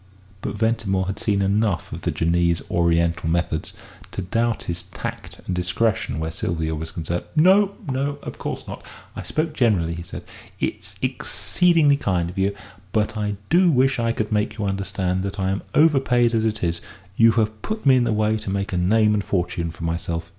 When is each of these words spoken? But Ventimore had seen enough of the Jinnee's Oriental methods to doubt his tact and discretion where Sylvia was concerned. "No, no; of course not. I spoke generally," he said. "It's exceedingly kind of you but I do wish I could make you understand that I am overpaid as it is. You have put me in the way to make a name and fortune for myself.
But 0.41 0.55
Ventimore 0.55 1.05
had 1.05 1.19
seen 1.19 1.43
enough 1.43 1.91
of 1.93 2.01
the 2.01 2.09
Jinnee's 2.09 2.63
Oriental 2.71 3.29
methods 3.29 3.73
to 4.09 4.23
doubt 4.23 4.63
his 4.63 4.81
tact 4.81 5.41
and 5.45 5.55
discretion 5.55 6.17
where 6.17 6.31
Sylvia 6.31 6.73
was 6.73 6.91
concerned. 6.91 7.25
"No, 7.35 7.75
no; 7.87 8.17
of 8.23 8.39
course 8.39 8.67
not. 8.67 8.83
I 9.15 9.21
spoke 9.21 9.53
generally," 9.53 9.93
he 9.93 10.01
said. 10.01 10.23
"It's 10.59 10.95
exceedingly 11.03 11.97
kind 11.97 12.31
of 12.31 12.37
you 12.39 12.55
but 12.91 13.15
I 13.15 13.35
do 13.51 13.69
wish 13.69 13.99
I 13.99 14.11
could 14.11 14.31
make 14.31 14.57
you 14.57 14.65
understand 14.65 15.21
that 15.21 15.39
I 15.39 15.49
am 15.51 15.61
overpaid 15.75 16.33
as 16.33 16.45
it 16.45 16.63
is. 16.63 16.81
You 17.15 17.33
have 17.33 17.61
put 17.61 17.85
me 17.85 17.95
in 17.95 18.03
the 18.03 18.11
way 18.11 18.37
to 18.37 18.49
make 18.49 18.73
a 18.73 18.77
name 18.77 19.13
and 19.13 19.23
fortune 19.23 19.69
for 19.69 19.83
myself. 19.83 20.29